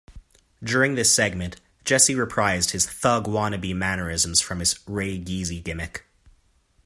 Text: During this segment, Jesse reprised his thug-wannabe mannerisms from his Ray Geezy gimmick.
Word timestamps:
During 0.63 0.95
this 0.95 1.13
segment, 1.13 1.57
Jesse 1.85 2.15
reprised 2.15 2.71
his 2.71 2.87
thug-wannabe 2.89 3.75
mannerisms 3.75 4.41
from 4.41 4.57
his 4.57 4.79
Ray 4.87 5.19
Geezy 5.19 5.63
gimmick. 5.63 6.07